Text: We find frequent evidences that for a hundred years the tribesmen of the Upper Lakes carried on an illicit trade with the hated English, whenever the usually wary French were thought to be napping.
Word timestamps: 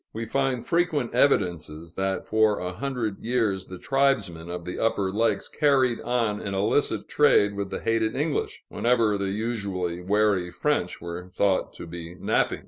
We 0.13 0.25
find 0.25 0.65
frequent 0.65 1.13
evidences 1.13 1.93
that 1.93 2.23
for 2.25 2.57
a 2.57 2.73
hundred 2.73 3.19
years 3.19 3.67
the 3.67 3.77
tribesmen 3.77 4.49
of 4.49 4.65
the 4.65 4.79
Upper 4.79 5.11
Lakes 5.11 5.47
carried 5.47 5.99
on 6.01 6.41
an 6.41 6.55
illicit 6.55 7.07
trade 7.07 7.55
with 7.55 7.69
the 7.69 7.81
hated 7.81 8.15
English, 8.15 8.63
whenever 8.67 9.15
the 9.19 9.29
usually 9.29 10.01
wary 10.01 10.49
French 10.49 11.01
were 11.01 11.29
thought 11.29 11.71
to 11.73 11.85
be 11.85 12.15
napping. 12.15 12.59